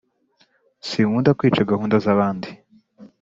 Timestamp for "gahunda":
1.71-1.95